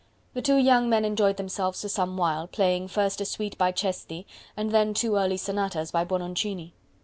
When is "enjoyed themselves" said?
1.05-1.81